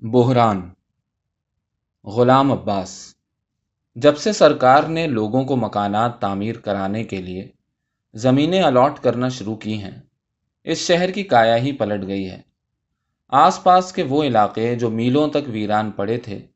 [0.00, 0.70] بحران۔
[2.04, 3.14] غلام عباس۔
[3.94, 7.48] جب سے سرکار نے لوگوں کو مکانات تعمیر کرانے کے لیے
[8.14, 10.00] زمینیں الاٹ کرنا شروع کی ہیں،
[10.64, 12.40] اس شہر کی کایا ہی پلٹ گئی ہے۔
[13.28, 16.46] آس پاس کے وہ علاقے جو میلوں تک ویران پڑے تھے،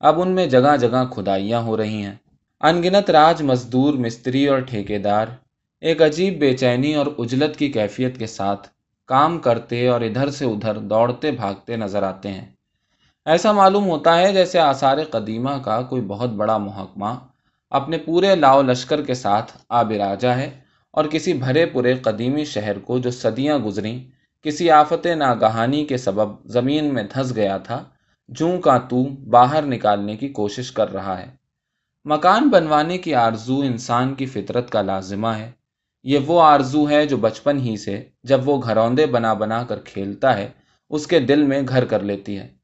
[0.00, 2.14] اب ان میں جگہ جگہ کھدائیاں ہو رہی ہیں۔
[2.60, 5.26] انگنت راج مزدور، مستری اور ٹھیکیدار
[5.80, 8.68] ایک عجیب بے چینی اور اجلت کی کیفیت کے ساتھ
[9.04, 12.53] کام کرتے اور ادھر سے ادھر دوڑتے بھاگتے نظر آتے ہیں۔
[13.26, 17.14] ایسا معلوم ہوتا ہے جیسے آثار قدیمہ کا کوئی بہت بڑا محکمہ
[17.70, 20.60] اپنے پورے لاؤ لشکر کے ساتھ آبراجا ہے
[20.90, 23.98] اور کسی بھرے پورے قدیمی شہر کو جو صدیاں گزریں،
[24.42, 27.84] کسی آفت ناگہانی کے سبب زمین میں دھس گیا تھا،
[28.28, 31.26] جوں کا تو باہر نکالنے کی کوشش کر رہا ہے۔
[32.04, 35.50] مکان بنوانے کی آرزو انسان کی فطرت کا لازمہ ہے۔
[36.02, 40.38] یہ وہ آرزو ہے جو بچپن ہی سے جب وہ گھروندے بنا بنا کر کھیلتا
[40.38, 40.48] ہے،
[40.90, 42.63] اس کے دل میں گھر کر لیتی ہے۔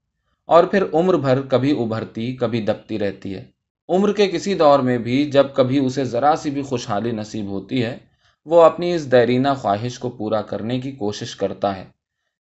[0.51, 3.45] اور پھر عمر بھر کبھی ابھرتی، کبھی دبتی رہتی ہے۔
[3.89, 7.85] عمر کے کسی دور میں بھی جب کبھی اسے ذرا سی بھی خوشحالی نصیب ہوتی
[7.85, 7.99] ہے،
[8.45, 11.85] وہ اپنی اس دیرینہ خواہش کو پورا کرنے کی کوشش کرتا ہے،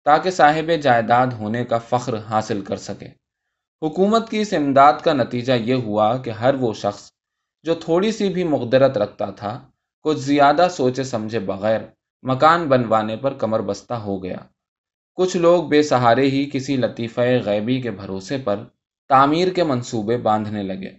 [0.04, 3.08] تاکہ صاحب جائیداد ہونے کا فخر حاصل کر سکے۔
[3.82, 7.10] حکومت کی اس امداد کا نتیجہ یہ ہوا کہ ہر وہ شخص
[7.62, 9.58] جو تھوڑی سی بھی مقدرت رکھتا تھا،
[10.02, 11.80] کچھ زیادہ سوچے سمجھے بغیر
[12.22, 14.36] مکان بنوانے پر کمر بستہ ہو گیا۔
[15.18, 18.64] کچھ لوگ بے سہارے ہی کسی لطیفہ غیبی کے بھروسے پر
[19.08, 20.90] تعمیر کے منصوبے باندھنے لگے۔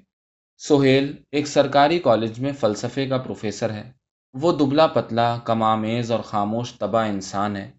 [0.57, 3.91] سہیل ایک سرکاری کالج میں فلسفے کا پروفیسر ہے۔
[4.33, 7.71] وہ دبلا پتلا، کمامیز اور خاموش تباہ انسان ہے۔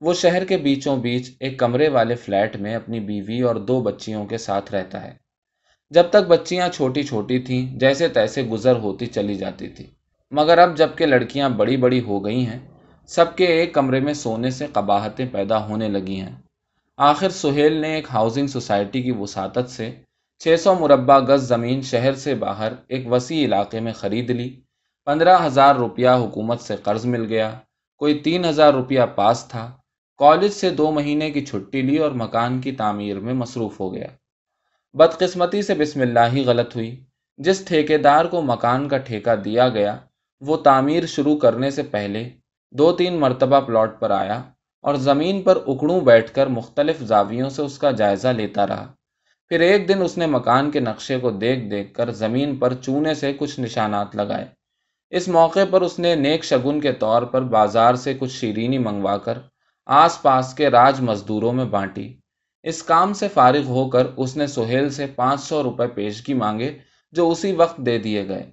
[0.00, 4.26] وہ شہر کے بیچوں بیچ ایک کمرے والے فلیٹ میں اپنی بیوی اور دو بچیوں
[4.26, 5.14] کے ساتھ رہتا ہے۔
[5.90, 9.86] جب تک بچیاں چھوٹی چھوٹی تھیں، جیسے تیسے گزر ہوتی چلی جاتی تھی۔
[10.30, 12.58] مگر اب جبکہ لڑکیاں بڑی بڑی ہو گئی ہیں
[13.10, 16.34] سب کے ایک کمرے میں سونے سے قباہتیں پیدا ہونے لگی ہیں۔
[16.96, 19.90] آخر سہیل نے ایک ہاؤسنگ سوسائٹی کی وساطت سے
[20.38, 24.60] چھ سو مربع گز زمین شہر سے باہر ایک وسیع علاقے میں خرید لی۔
[25.04, 27.50] پندرہ ہزار روپیہ حکومت سے قرض مل گیا۔
[27.96, 29.72] کوئی تین ہزار روپیہ پاس تھا۔
[30.18, 34.06] کالج سے دو مہینے کی چھٹی لی اور مکان کی تعمیر میں مصروف ہو گیا۔
[34.94, 37.04] بدقسمتی سے بسم اللہ ہی غلط ہوئی۔
[37.38, 39.96] جس ٹھیکیدار کو مکان کا ٹھیکہ دیا گیا،
[40.40, 42.30] وہ تعمیر شروع کرنے سے پہلے
[42.72, 44.42] دو تین مرتبہ پلاٹ پر آیا
[44.82, 48.92] اور زمین پر اکڑوں بیٹھ کر مختلف زاویوں سے اس کا جائزہ لیتا رہا۔
[49.48, 53.14] پھر ایک دن اس نے مکان کے نقشے کو دیکھ دیکھ کر زمین پر چونے
[53.14, 54.44] سے کچھ نشانات لگائے۔
[55.10, 59.18] اس موقع پر اس نے نیک شگن کے طور پر بازار سے کچھ شیرینی منگوا
[59.18, 59.38] کر
[59.86, 62.14] آس پاس کے راج مزدوروں میں بانٹی۔
[62.62, 66.78] اس کام سے فارغ ہو کر اس نے سہیل سے پانچ سو روپے پیشگی مانگے
[67.12, 68.50] جو اسی وقت دے دیے گئے۔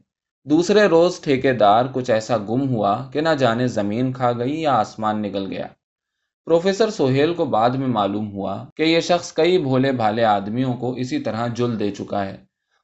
[0.49, 4.73] دوسرے روز ٹھیکے دار کچھ ایسا گم ہوا کہ نہ جانے زمین کھا گئی یا
[4.73, 5.67] آسمان نکل گیا۔
[6.45, 10.93] پروفیسر سہیل کو بعد میں معلوم ہوا کہ یہ شخص کئی بھولے بھالے آدمیوں کو
[10.93, 12.37] اسی طرح جل دے چکا ہے۔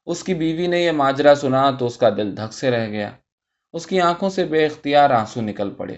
[0.05, 3.11] اس کی بیوی نے یہ ماجرا سنا تو اس کا دل دھک سے رہ گیا۔
[3.73, 5.97] اس کی آنکھوں سے بے اختیار آنسو نکل پڑے۔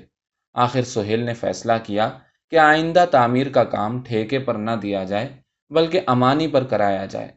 [0.53, 2.09] آخر سہیل نے فیصلہ کیا
[2.51, 5.37] کہ آئندہ تعمیر کا کام ٹھیکے پر نہ دیا جائے،
[5.69, 7.27] بلکہ امانی پر کرایا جائے۔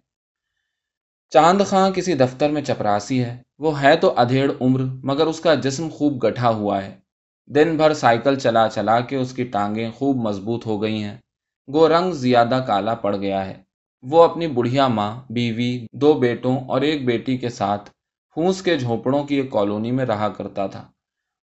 [1.30, 5.54] چاند خاں کسی دفتر میں چپراسی ہے۔ وہ ہے تو ادھیڑ عمر، مگر اس کا
[5.54, 6.98] جسم خوب گٹھا ہوا ہے۔
[7.46, 11.19] دن بھر سائیکل چلا چلا کے اس کی ٹانگیں خوب مضبوط ہو گئی ہیں۔
[11.72, 13.62] گو رنگ زیادہ کالا پڑ گیا ہے۔
[14.02, 17.91] وہ اپنی بڑھیا ماں، بیوی، دو بیٹوں اور ایک بیٹی کے ساتھ
[18.34, 20.88] پھونس کے جھونپڑوں کی ایک کالونی میں رہا کرتا تھا۔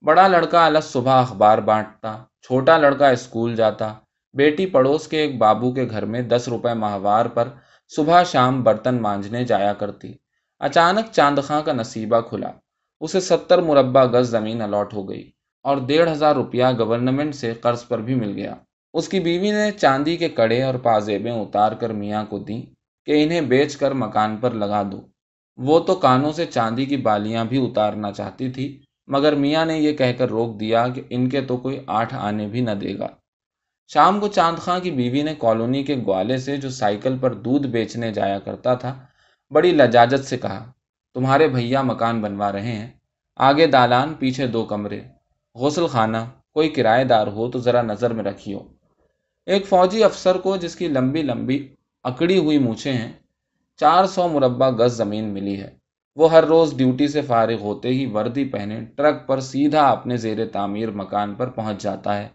[0.01, 3.94] بڑا لڑکا الگ صبح اخبار بانٹتا، چھوٹا لڑکا اسکول جاتا۔
[4.34, 7.50] بیٹی پڑوس کے ایک بابو کے گھر میں دس روپے ماہوار پر
[7.95, 10.13] صبح شام برتن مانجنے جایا کرتی۔
[10.59, 12.52] اچانک چاند خاں کا نصیبہ کھلا۔
[13.02, 15.31] اسے ستر مربع گز زمین الاٹ ہو گئی
[15.64, 18.56] اور ڈیڑھ ہزار روپیہ گورنمنٹ سے قرض پر بھی مل گیا۔
[18.94, 22.62] اس کی بیوی نے چاندی کے کڑے اور پازیبیں اتار کر میاں کو دیں
[23.06, 25.02] کہ انہیں بیچ کر مکان پر لگا دو۔
[25.58, 29.94] وہ تو کانوں سے چاندی کی بالیاں بھی اتارنا چاہتی تھی، مگر میاں نے یہ
[29.94, 33.08] کہہ کر روک دیا کہ ان کے تو کوئی آٹھ آنے بھی نہ دے گا۔
[33.88, 37.68] شام کو چاند خاں کی بیوی نے کالونی کے گوالے سے جو سائیکل پر دودھ
[37.68, 39.06] بیچنے جایا کرتا تھا
[39.51, 40.72] بڑی لجاجت سے کہا،
[41.16, 42.92] تمہارے بھیا مکان بنوا رہے ہیں،
[43.36, 45.01] آگے دالان، پیچھے دو کمرے،
[45.56, 46.18] غسل خانہ،
[46.54, 48.60] کوئی کرایہ دار ہو تو ذرا نظر میں رکھیو۔
[49.45, 51.57] ایک فوجی افسر کو جس کی لمبی لمبی
[52.04, 53.12] اکڑی ہوئی مونچھیں ہیں،
[53.80, 55.69] چار سو مربع گز زمین ملی ہے۔
[56.16, 60.46] وہ ہر روز ڈیوٹی سے فارغ ہوتے ہی وردی پہنے ٹرک پر سیدھا اپنے زیر
[60.48, 62.28] تعمیر مکان پر پہنچ جاتا ہے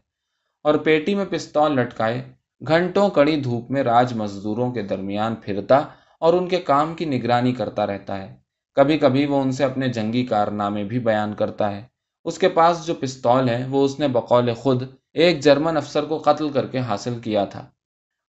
[0.65, 2.23] اور پیٹی میں پستول لٹکائے
[2.67, 5.81] گھنٹوں کڑی دھوپ میں راج مزدوروں کے درمیان پھرتا
[6.21, 8.37] اور ان کے کام کی نگرانی کرتا رہتا ہے۔
[8.75, 11.83] کبھی کبھی وہ ان سے اپنے جنگی کارنامے بھی بیان کرتا ہے۔
[12.25, 14.83] اس کے پاس جو پستول ہے، وہ اس نے بقول خود
[15.13, 17.71] ایک جرمن افسر کو قتل کر کے حاصل کیا تھا۔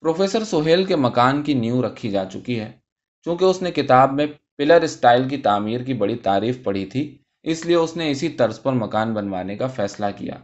[0.00, 2.72] پروفیسر سہیل کے مکان کی نیو رکھی جا چکی ہے۔
[3.24, 4.26] چونکہ اس نے کتاب میں
[4.58, 8.62] پلر اسٹائل کی تعمیر کی بڑی تعریف پڑھی تھی، اس لیے اس نے اسی طرز
[8.62, 10.34] پر مکان بنوانے کا فیصلہ کیا۔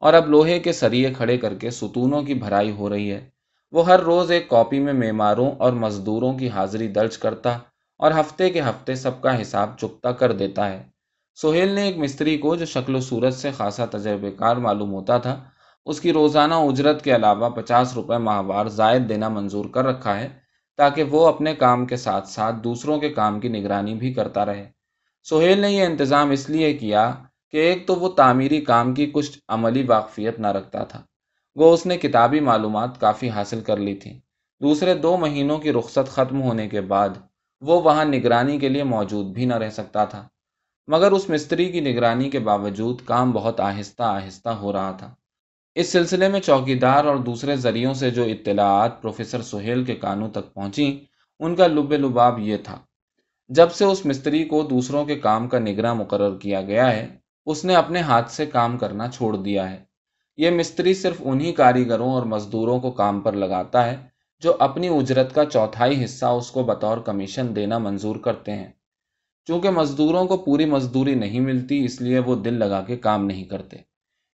[0.00, 3.30] اور اب لوہے کے سریے کھڑے کر کے ستونوں کی بھرائی ہو رہی ہے۔
[3.72, 7.58] وہ ہر روز ایک کاپی میں معماروں اور مزدوروں کی حاضری درج کرتا
[7.98, 10.82] اور ہفتے کے ہفتے سب کا حساب چکتا کر دیتا ہے۔
[11.34, 15.18] سہیل نے ایک مستری کو جو شکل و صورت سے خاصا تجربے کار معلوم ہوتا
[15.18, 15.44] تھا،
[15.86, 20.28] اس کی روزانہ اجرت کے علاوہ پچاس روپے ماہوار زائد دینا منظور کر رکھا ہے
[20.76, 24.70] تاکہ وہ اپنے کام کے ساتھ ساتھ دوسروں کے کام کی نگرانی بھی کرتا رہے۔
[25.22, 27.14] سہیل نے یہ انتظام اس لیے کیا
[27.50, 31.02] کہ ایک تو وہ تعمیری کام کی کچھ عملی واقفیت نہ رکھتا تھا۔
[31.58, 34.20] وہ اس نے کتابی معلومات کافی حاصل کر لی تھی
[34.62, 37.08] دوسرے دو مہینوں کی رخصت ختم ہونے کے بعد
[37.60, 40.28] وہ وہاں نگرانی کے لیے موجود بھی نہ رہ سکتا تھا۔
[40.86, 45.14] مگر اس مستری کی نگرانی کے باوجود کام بہت آہستہ آہستہ ہو رہا تھا۔
[45.74, 50.28] اس سلسلے میں چوکی دار اور دوسرے ذریعوں سے جو اطلاعات پروفیسر سہیل کے کانوں
[50.28, 51.04] تک پہنچی
[51.38, 52.78] ان کا لب لباب یہ تھا۔
[53.48, 57.16] جب سے اس مستری کو دوسروں کے کام کا نگراں مقرر کیا گیا ہے،
[57.46, 59.87] اس نے اپنے ہاتھ سے کام کرنا چھوڑ دیا ہے۔
[60.38, 63.96] یہ مستری صرف انہی کاریگروں اور مزدوروں کو کام پر لگاتا ہے
[64.40, 68.68] جو اپنی اجرت کا چوتھائی حصہ اس کو بطور کمیشن دینا منظور کرتے ہیں۔
[69.46, 73.44] چونکہ مزدوروں کو پوری مزدوری نہیں ملتی، اس لیے وہ دل لگا کے کام نہیں
[73.44, 73.76] کرتے۔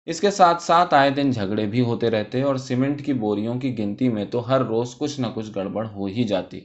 [0.06, 3.78] اس کے ساتھ ساتھ آئے دن جھگڑے بھی ہوتے رہتے اور سیمنٹ کی بوریوں کی
[3.78, 6.60] گنتی میں تو ہر روز کچھ نہ کچھ گڑبڑ ہو ہی جاتی۔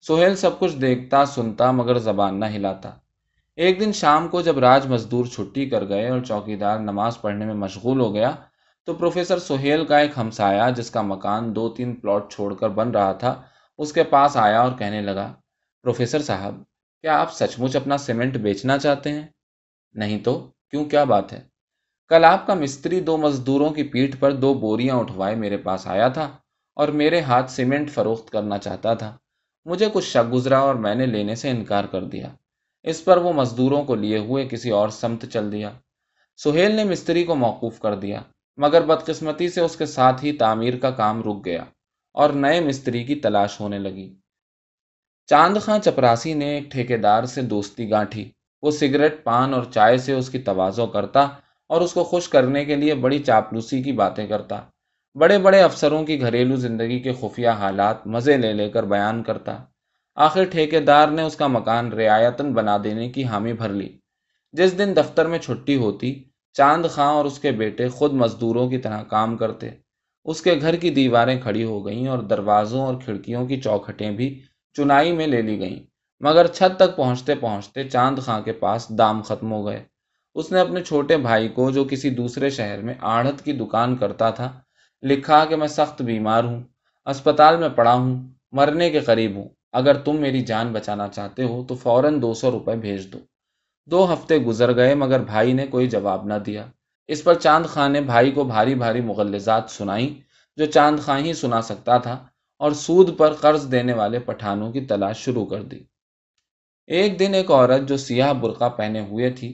[0.00, 2.90] سہیل سب کچھ دیکھتا، سنتا، مگر زبان نہ ہلاتا۔
[3.56, 7.44] ایک دن شام کو جب راج مزدور چھٹی کر گئے اور چوکی دار نماز پڑھنے
[7.44, 8.34] میں مشغول ہو گیا
[8.86, 12.90] تو پروفیسر سہیل کا ایک ہمسایا جس کا مکان دو تین پلاٹ چھوڑ کر بن
[12.90, 13.42] رہا تھا،
[13.78, 15.32] اس کے پاس آیا اور کہنے لگا،
[15.82, 16.62] پروفیسر صاحب،
[17.00, 19.26] کیا آپ سچ مچ اپنا سیمنٹ بیچنا چاہتے ہیں؟
[19.92, 21.40] نہیں تو، کیوں، کیا بات ہے؟
[22.08, 26.08] کل آپ کا مستری دو مزدوروں کی پیٹھ پر دو بوریاں اٹھوائے میرے پاس آیا
[26.08, 26.36] تھا
[26.74, 29.16] اور میرے ہاتھ سیمنٹ فروخت کرنا چاہتا تھا۔
[29.64, 32.28] مجھے کچھ شک گزرا اور میں نے لینے سے انکار کر دیا۔
[32.82, 35.70] اس پر وہ مزدوروں کو لیے ہوئے کسی اور سمت چل دیا۔
[36.36, 38.22] سہیل نے مستری کو موقوف کر دیا۔
[38.58, 41.64] مگر بدقسمتی سے اس کے ساتھ ہی تعمیر کا کام رک گیا
[42.14, 44.14] اور نئے مستری کی تلاش ہونے لگی۔
[45.26, 48.30] چاند خاں چپراسی نے ایک ٹھیکے دار سے دوستی گانٹھی،
[48.62, 51.28] وہ سگریٹ پان اور چائے سے اس کی توازو کرتا
[51.70, 54.60] اور اس کو خوش کرنے کے لیے بڑی چاپلوسی کی باتیں کرتا،
[55.14, 59.56] بڑے بڑے افسروں کی گھریلو زندگی کے خفیہ حالات مزے لے لے کر بیان کرتا۔
[60.14, 63.88] آخر ٹھیکے دار نے اس کا مکان رعایتن بنا دینے کی حامی بھر لی۔
[64.52, 66.24] جس دن دفتر میں چھٹی ہوتی
[66.54, 69.70] چاند خاں اور اس کے بیٹے خود مزدوروں کی طرح کام کرتے۔
[70.24, 74.40] اس کے گھر کی دیواریں کھڑی ہو گئیں اور دروازوں اور کھڑکیوں کی چوکھٹیں بھی
[74.74, 75.82] چنائی میں لے لی گئیں۔
[76.20, 79.84] مگر چھت تک پہنچتے پہنچتے چاند خاں کے پاس دام ختم ہو گئے۔
[80.34, 84.30] اس نے اپنے چھوٹے بھائی کو، جو کسی دوسرے شہر میں آڑھت کی دکان کرتا
[84.30, 84.60] تھا،
[85.02, 86.62] لکھا کہ میں سخت بیمار ہوں،
[87.06, 91.64] اسپتال میں پڑا ہوں، مرنے کے قریب ہوں۔ اگر تم میری جان بچانا چاہتے ہو
[91.68, 93.18] تو فوراً دو سو روپے بھیج دو۔
[93.88, 96.66] دو ہفتے گزر گئے مگر بھائی نے کوئی جواب نہ دیا۔
[97.08, 100.08] اس پر چاند خان نے بھائی کو بھاری بھاری مغلزات سنائی،
[100.58, 102.16] جو چاند خاں ہی سنا سکتا تھا،
[102.60, 105.78] اور سود پر قرض دینے والے پٹھانوں کی تلاش شروع کر دی۔
[106.90, 109.50] ایک دن ایک عورت جو سیاہ برقع پہنے ہوئے تھی،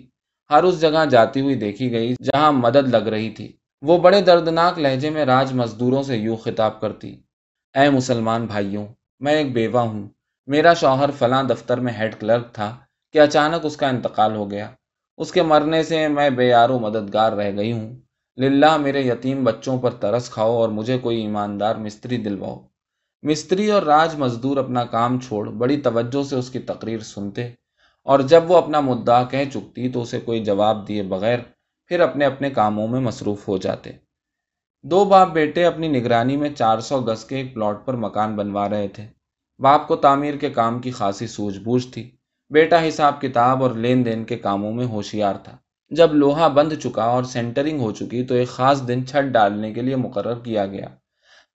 [0.51, 3.51] ہر اس جگہ جاتی ہوئی دیکھی گئی جہاں مدد لگ رہی تھی۔
[3.83, 7.11] وہ بڑے دردناک لہجے میں راج مزدوروں سے یوں خطاب کرتی،
[7.75, 8.87] اے مسلمان بھائیوں،
[9.21, 10.09] میں ایک بیوہ ہوں،
[10.49, 12.77] میرا شوہر فلاں دفتر میں ہیڈ کلرک تھا
[13.13, 14.71] کہ اچانک اس کا انتقال ہو گیا۔
[15.17, 17.97] اس کے مرنے سے میں بے یار و مددگار رہ گئی ہوں۔
[18.37, 22.61] للہ، میرے یتیم بچوں پر ترس کھاؤ اور مجھے کوئی ایماندار مستری دلواؤ۔
[23.23, 27.51] مستری اور راج مزدور اپنا کام چھوڑ، بڑی توجہ سے اس کی تقریر سنتے۔
[28.03, 31.39] اور جب وہ اپنا مدعا کہہ چکتی تو اسے کوئی جواب دیے بغیر
[31.87, 33.91] پھر اپنے اپنے کاموں میں مصروف ہو جاتے۔
[34.83, 38.69] دو باپ بیٹے اپنی نگرانی میں چار سو گز کے ایک پلاٹ پر مکان بنوا
[38.69, 39.07] رہے تھے۔
[39.59, 42.11] باپ کو تعمیر کے کام کی خاصی سوجھ بوجھ تھی۔
[42.51, 45.57] بیٹا حساب کتاب اور لین دین کے کاموں میں ہوشیار تھا۔
[45.91, 49.83] جب لوہا بند چکا اور سینٹرنگ ہو چکی تو ایک خاص دن چھت ڈالنے کے
[49.83, 50.87] لیے مقرر کیا گیا۔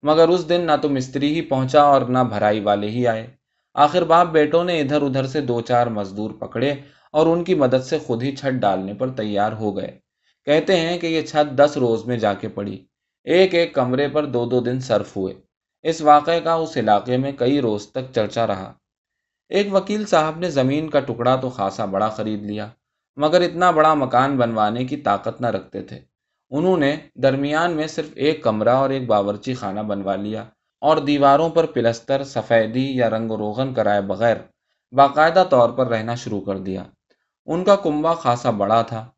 [0.03, 3.27] مگر اس دن نہ تو مستری ہی پہنچا اور نہ بھرائی والے ہی آئے۔
[3.73, 6.73] آخر باپ بیٹوں نے ادھر ادھر سے دو چار مزدور پکڑے
[7.11, 9.99] اور ان کی مدد سے خود ہی چھت ڈالنے پر تیار ہو گئے۔
[10.45, 12.85] کہتے ہیں کہ یہ چھت دس روز میں جا کے پڑی۔
[13.23, 15.33] ایک ایک کمرے پر دو دو دن صرف ہوئے۔
[15.83, 18.73] اس واقعے کا اس علاقے میں کئی روز تک چرچا رہا۔
[19.49, 22.67] ایک وکیل صاحب نے زمین کا ٹکڑا تو خاصا بڑا خرید لیا،
[23.15, 25.99] مگر اتنا بڑا مکان بنوانے کی طاقت نہ رکھتے تھے۔
[26.49, 30.43] انہوں نے درمیان میں صرف ایک کمرہ اور ایک باورچی خانہ بنوا لیا
[30.81, 34.37] اور دیواروں پر پلستر، سفیدی یا رنگ و روغن کرائے بغیر
[34.91, 36.83] باقاعدہ طور پر رہنا شروع کر دیا۔
[37.45, 39.09] ان کا کنبا خاصا بڑا تھا۔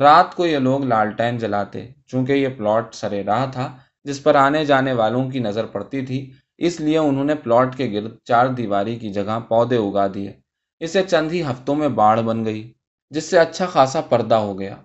[0.00, 4.64] رات کو یہ لوگ لالٹین جلاتے، چونکہ یہ پلاٹ سرے راہ تھا جس پر آنے
[4.64, 8.98] جانے والوں کی نظر پڑتی تھی اس لیے انہوں نے پلاٹ کے گرد چار دیواری
[8.98, 10.32] کی جگہ پودے اگا دیے۔
[10.80, 12.72] اسے چند ہی ہفتوں میں باڑھ بن گئی،
[13.10, 14.76] جس سے اچھا خاصا پردہ ہو گیا۔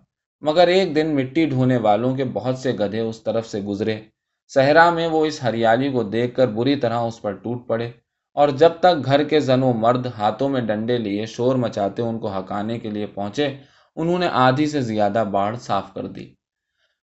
[0.42, 4.02] مگر ایک دن مٹی ڈھونے والوں کے بہت سے گدھے اس طرف سے گزرے۔
[4.48, 7.92] صحرا میں وہ اس ہریالی کو دیکھ کر بری طرح اس پر ٹوٹ پڑے۔
[8.34, 12.20] اور جب تک گھر کے زن و مرد ہاتھوں میں ڈنڈے لیے شور مچاتے ان
[12.20, 13.58] کو ہکانے کے لیے پہنچے،
[13.96, 16.34] انہوں نے آدھی سے زیادہ باڑھ صاف کر دی۔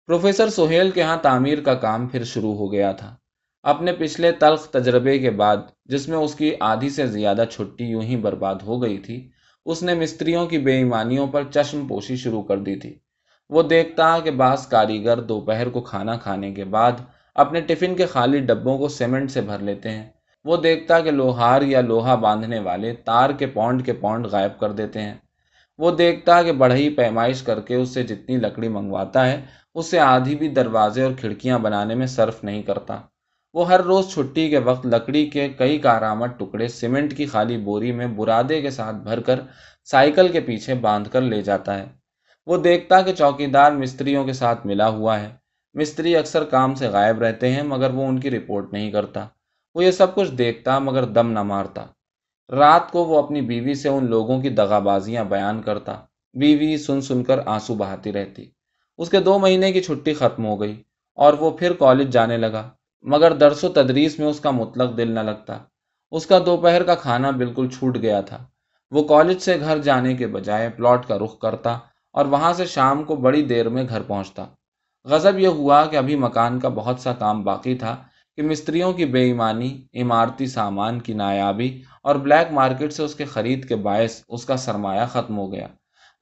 [0.08, 3.16] پروفیسر سہیل کے ہاں تعمیر کا کام پھر شروع ہو گیا تھا۔
[3.64, 8.02] اپنے پچھلے تلخ تجربے کے بعد، جس میں اس کی آدھی سے زیادہ چھٹی یوں
[8.02, 9.30] ہی برباد ہو گئی تھی،
[9.66, 13.00] اس نے مستریوں کی بے ایمانیوں پر چشم پوشی شروع کر دی تھی۔
[13.50, 16.92] وہ دیکھتا کہ بعض کاریگر دوپہر کو کھانا کھانے کے بعد
[17.36, 20.10] اپنے ٹفن کے خالی ڈبوں کو سیمنٹ سے بھر لیتے ہیں۔
[20.46, 24.72] وہ دیکھتا کہ لوہار یا لوہا باندھنے والے تار کے پونڈ کے پونڈ غائب کر
[24.72, 25.14] دیتے ہیں۔
[25.78, 29.42] وہ دیکھتا کہ بڑھئی پیمائش کر کے اس سے جتنی لکڑی منگواتا ہے،
[29.76, 33.00] اس سے آدھی بھی دروازے اور کھڑکیاں بنانے میں صرف نہیں کرتا۔
[33.54, 37.92] وہ ہر روز چھٹی کے وقت لکڑی کے کئی کارآمد ٹکڑے سیمنٹ کی خالی بوری
[37.92, 39.40] میں برادے کے ساتھ بھر کر
[39.84, 41.86] سائیکل کے پیچھے باندھ کر لے جاتا ہے۔
[42.46, 45.30] وہ دیکھتا کہ چوکی دار مستریوں کے ساتھ ملا ہوا ہے۔
[45.74, 49.28] مستری اکثر کام سے غائب رہتے ہیں، مگر وہ ان کی رپورٹ نہیں کرتا۔
[49.76, 51.86] وہ یہ سب کچھ دیکھتا، مگر دم نہ مارتا۔
[52.50, 56.00] رات کو وہ اپنی بیوی سے ان لوگوں کی دغا بازیاں بیان کرتا۔
[56.34, 58.46] بیوی سن سن کر آنسو بہاتی رہتی۔
[58.98, 60.84] اس کے دو مہینے کی چھٹی ختم ہو گئی
[61.16, 62.70] اور وہ پھر کالج جانے لگا۔
[63.04, 65.58] مگر درس و تدریس میں اس کا مطلق دل نہ لگتا۔
[66.12, 68.46] اس کا دوپہر کا کھانا بالکل چھوٹ گیا تھا۔
[68.92, 71.78] وہ کالج سے گھر جانے کے بجائے پلاٹ کا رخ کرتا
[72.12, 74.46] اور وہاں سے شام کو بڑی دیر میں گھر پہنچتا۔
[75.04, 77.96] غضب یہ ہوا کہ ابھی مکان کا بہت سا کام باقی تھا
[78.36, 83.26] کہ مستریوں کی بے ایمانی، عمارتی سامان کی نایابی اور بلیک مارکیٹ سے اس کے
[83.26, 85.68] خرید کے باعث اس کا سرمایہ ختم ہو گیا۔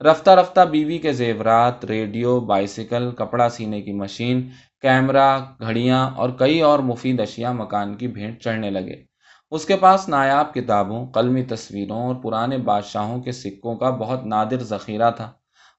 [0.04, 4.50] رفتہ رفتہ بیوی کے زیورات، ریڈیو بائسیکل کپڑا سینے کی مشین،
[4.82, 9.04] کیمرہ، گھڑیاں اور کئی اور مفید اشیاء مکان کی بھینٹ چڑھنے لگے۔
[9.52, 14.64] اس کے پاس نایاب کتابوں، قلمی تصویروں اور پرانے بادشاہوں کے سکوں کا بہت نادر
[14.64, 15.32] ذخیرہ تھا۔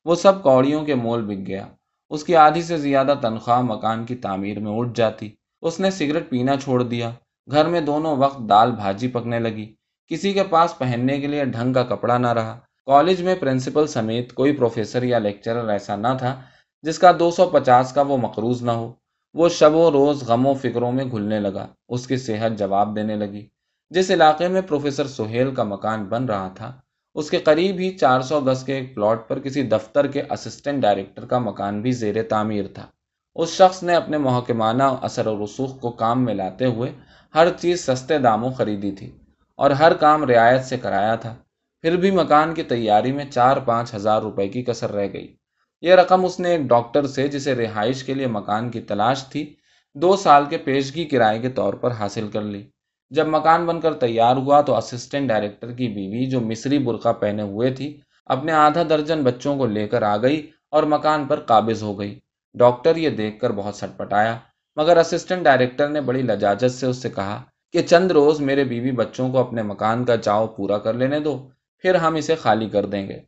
[0.05, 1.67] وہ سب کوڑیوں کے مول بک گیا۔
[2.11, 5.31] اس کی آدھی سے زیادہ تنخواہ مکان کی تعمیر میں اٹھ جاتی۔
[5.63, 7.11] اس نے سگریٹ پینا چھوڑ دیا۔
[7.51, 9.75] گھر میں دونوں وقت دال بھاجی پکنے لگی۔
[10.07, 14.33] کسی کے پاس پہننے کے لیے ڈھنگ کا کپڑا نہ رہا۔ کالج میں پرنسپل سمیت
[14.33, 16.41] کوئی پروفیسر یا لیکچرر ایسا نہ تھا
[16.83, 18.93] جس کا دو سو پچاس کا وہ مقروض نہ ہو۔
[19.35, 23.17] وہ شب و روز غم و فکروں میں گھلنے لگا۔ اس کی صحت جواب دینے
[23.17, 23.47] لگی۔
[23.91, 26.73] جس علاقے میں پروفیسر سہیل کا مکان بن رہا تھا،
[27.15, 30.83] اس کے قریب ہی چار سو گز کے ایک پلاٹ پر کسی دفتر کے اسسٹنٹ
[30.83, 32.87] ڈائریکٹر کا مکان بھی زیر تعمیر تھا۔
[33.35, 36.93] اس شخص نے اپنے محکمانہ اثر و رسوخ کو کام میں لاتے ہوئے
[37.35, 39.11] ہر چیز سستے داموں خریدی تھی
[39.57, 41.35] اور ہر کام رعایت سے کرایا تھا۔
[41.83, 45.37] پھر بھی مکان کی تیاری میں چار پانچ ہزار روپے کی کسر رہ گئی۔
[45.81, 49.55] یہ رقم اس نے ایک ڈاکٹر سے جسے رہائش کے لیے مکان کی تلاش تھی،
[49.95, 52.63] دو سال کے پیشگی کرائے کے طور پر حاصل کر لی۔
[53.11, 57.43] جب مکان بن کر تیار ہوا تو اسسٹنٹ ڈائریکٹر کی بیوی جو مصری برقع پہنے
[57.43, 57.97] ہوئے تھی،
[58.27, 62.19] اپنے آدھا درجن بچوں کو لے کر آ گئی اور مکان پر قابض ہو گئی۔
[62.55, 64.39] ڈاکٹر یہ دیکھ کر بہت سٹ پٹایا
[64.77, 68.91] مگر اسسٹنٹ ڈائریکٹر نے بڑی لجاجت سے اس سے کہا کہ چند روز میرے بیوی
[68.93, 71.49] بچوں کو اپنے مکان کا چاؤ پورا کر لینے دو۔
[71.83, 73.19] پھر ہم اسے خالی کر دیں گے۔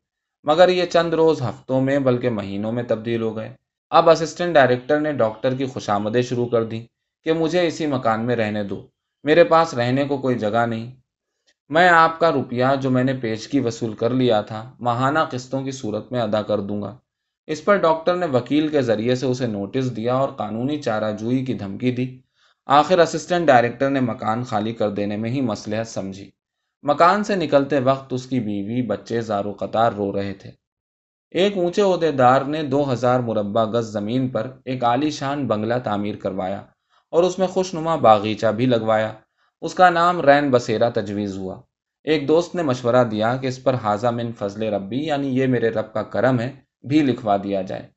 [0.45, 3.53] مگر یہ چند روز ہفتوں میں بلکہ مہینوں میں تبدیل ہو گئے۔
[3.91, 6.87] اب اسسٹنٹ ڈائریکٹر نے ڈاکٹر کی خوشامدیں شروع کر دی
[7.23, 8.87] کہ مجھے اسی مکان میں رہنے دو۔
[9.25, 10.93] میرے پاس رہنے کو کوئی جگہ نہیں۔
[11.69, 15.63] میں آپ کا روپیہ جو میں نے پیش کی وصول کر لیا تھا، ماہانہ قسطوں
[15.63, 16.97] کی صورت میں ادا کر دوں گا۔
[17.47, 21.45] اس پر ڈاکٹر نے وکیل کے ذریعے سے اسے نوٹس دیا اور قانونی چارہ جوئی
[21.45, 22.19] کی دھمکی دی۔
[22.67, 26.31] آخر اسسٹنٹ ڈائریکٹر نے مکان خالی کر دینے میں ہی مسلحت سمجھی۔
[26.87, 30.51] مکان سے نکلتے وقت اس کی بیوی بچے زارو قطار رو رہے تھے۔
[31.31, 35.75] ایک اونچے عہدے دار نے دو ہزار مربع گز زمین پر ایک عالی شان بنگلہ
[35.85, 36.63] تعمیر کروایا
[37.11, 39.13] اور اس میں خوش نما باغیچہ بھی لگوایا۔
[39.61, 41.61] اس کا نام رین بسیرا تجویز ہوا۔
[42.05, 45.69] ایک دوست نے مشورہ دیا کہ اس پر حاضہ من فضل ربی یعنی یہ میرے
[45.69, 46.53] رب کا کرم ہے،
[46.89, 47.89] بھی لکھوا دیا جائے۔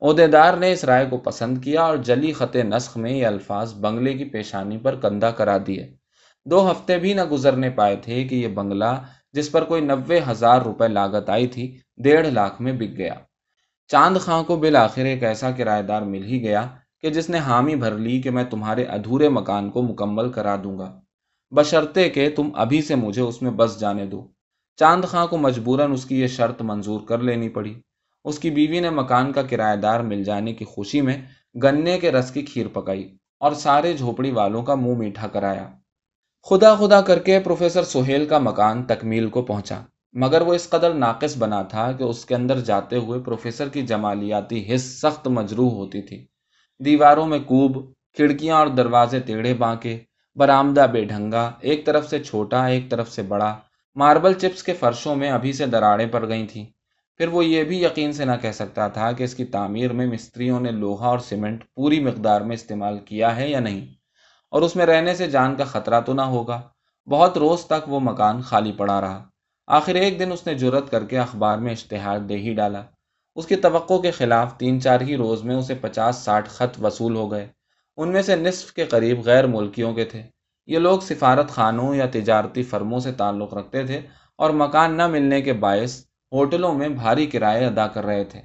[0.00, 3.74] عہدے دار نے اس رائے کو پسند کیا اور جلی خط نسخ میں یہ الفاظ
[3.74, 6.03] بنگلے کی پیشانی پر کندھا کرا دیے۔
[6.44, 8.94] دو ہفتے بھی نہ گزرنے پائے تھے کہ یہ بنگلہ،
[9.32, 13.14] جس پر کوئی نوے ہزار روپے لاگت آئی تھی، ڈیڑھ لاکھ میں بک گیا۔
[13.88, 16.66] چاند خاں کو بالآخر ایک ایسا کرایہ دار مل ہی گیا
[17.02, 20.78] کہ جس نے حامی بھر لی کہ میں تمہارے ادھورے مکان کو مکمل کرا دوں
[20.78, 21.00] گا۔
[21.50, 24.28] بشرطے کہ تم ابھی سے مجھے اس میں بس جانے دو۔
[24.76, 27.74] چاند خاں کو مجبوراً اس کی یہ شرط منظور کر لینی پڑی۔
[28.24, 31.22] اس کی بیوی نے مکان کا کرایہ دار مل جانے کی خوشی میں
[31.62, 35.68] گنے کے رس کی کھیر پکائی اور سارے جھوپڑی والوں کا منہ میٹھا کرایا۔
[36.46, 39.80] خدا خدا کر کے پروفیسر سہیل کا مکان تکمیل کو پہنچا،
[40.12, 43.82] مگر وہ اس قدر ناقص بنا تھا کہ اس کے اندر جاتے ہوئے پروفیسر کی
[43.82, 46.26] جمالیاتی حص سخت مجروح ہوتی تھی۔
[46.78, 49.98] دیواروں میں کوب، کھڑکیاں اور دروازے ٹیڑھے بانکے،
[50.36, 53.58] برآمدہ بے ڈھنگا، ایک طرف سے چھوٹا، ایک طرف سے بڑا،
[53.94, 56.66] ماربل چپس کے فرشوں میں ابھی سے دراڑیں پڑ گئی تھیں۔
[57.16, 60.06] پھر وہ یہ بھی یقین سے نہ کہہ سکتا تھا کہ اس کی تعمیر میں
[60.06, 64.03] مستریوں نے لوہا اور سیمنٹ پوری مقدار میں استعمال کیا ہے یا نہیں۔
[64.54, 66.62] اور اس میں رہنے سے جان کا خطرہ تو نہ ہوگا۔
[67.06, 69.24] بہت روز تک وہ مکان خالی پڑا رہا۔
[69.66, 72.82] آخر ایک دن اس نے جرت کر کے اخبار میں اشتہار دے ہی ڈالا۔
[73.34, 77.16] اس کی توقع کے خلاف تین چار ہی روز میں اسے پچاس ساٹھ خط وصول
[77.16, 77.48] ہو گئے۔
[77.96, 80.22] ان میں سے نصف کے قریب غیر ملکیوں کے تھے۔
[80.66, 84.00] یہ لوگ سفارت خانوں یا تجارتی فرموں سے تعلق رکھتے تھے
[84.36, 88.40] اور مکان نہ ملنے کے باعث ہوٹلوں میں بھاری کرائے ادا کر رہے تھے۔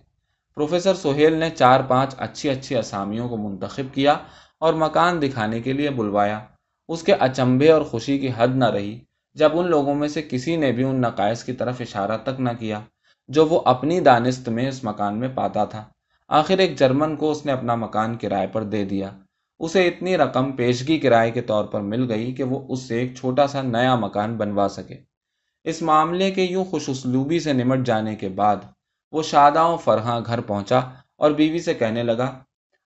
[0.55, 4.15] پروفیسر سہیل نے چار پانچ اچھی اچھی اسامیوں کو منتخب کیا
[4.59, 6.39] اور مکان دکھانے کے لیے بلوایا۔
[6.87, 8.99] اس کے اچمبے اور خوشی کی حد نہ رہی۔
[9.33, 12.49] جب ان لوگوں میں سے کسی نے بھی ان نقائص کی طرف اشارہ تک نہ
[12.59, 12.79] کیا،
[13.27, 15.83] جو وہ اپنی دانست میں اس مکان میں پاتا تھا۔
[16.27, 19.09] آخر ایک جرمن کو اس نے اپنا مکان کرائے پر دے دیا۔
[19.59, 23.15] اسے اتنی رقم پیشگی کرائے کے طور پر مل گئی کہ وہ اس سے ایک
[23.15, 24.95] چھوٹا سا نیا مکان بنوا سکے۔
[25.63, 28.55] اس معاملے کے یوں خوش اسلوبی سے نمٹ جانے کے بعد
[29.11, 30.79] وہ شاداں و فرحاں گھر پہنچا
[31.17, 32.39] اور بیوی سے کہنے لگا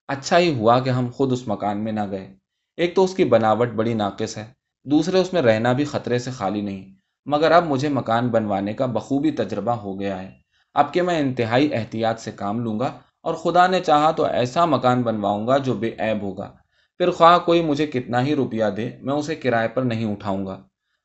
[0.07, 2.33] اچھا ہی ہوا کہ ہم خود اس مکان میں نہ گئے۔
[2.77, 4.45] ایک تو اس کی بناوٹ بڑی ناقص ہے،
[4.85, 6.93] دوسرے اس میں رہنا بھی خطرے سے خالی نہیں۔
[7.25, 10.31] مگر اب مجھے مکان بنوانے کا بخوبی تجربہ ہو گیا ہے۔
[10.73, 12.91] اب کہ میں انتہائی احتیاط سے کام لوں گا
[13.21, 16.51] اور خدا نے چاہا تو ایسا مکان بنواؤں گا جو بے عیب ہوگا۔
[16.97, 20.61] پھر خواہ کوئی مجھے کتنا ہی روپیہ دے، میں اسے کرائے پر نہیں اٹھاؤں گا۔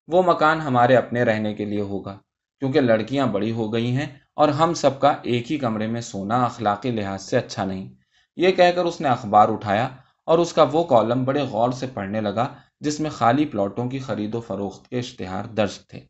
[0.09, 2.19] وہ مکان ہمارے اپنے رہنے کے لیے ہوگا،
[2.61, 6.45] کیونکہ لڑکیاں بڑی ہو گئی ہیں اور ہم سب کا ایک ہی کمرے میں سونا
[6.45, 7.98] اخلاقی لحاظ سے اچھا نہیں۔
[8.39, 9.89] یہ کہہ کر اس نے اخبار اٹھایا
[10.25, 12.47] اور اس کا وہ کالم بڑے غور سے پڑھنے لگا
[12.81, 16.01] جس میں خالی پلاٹوں کی خرید و فروخت کے اشتہار درج تھے۔